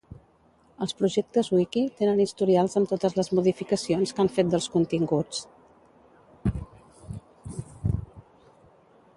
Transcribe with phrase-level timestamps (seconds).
[0.85, 5.45] Els projectes wiki tenen historials amb totes les modificacions que han fet dels continguts